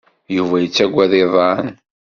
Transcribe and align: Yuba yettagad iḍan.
Yuba 0.35 0.55
yettagad 0.59 1.11
iḍan. 1.23 1.67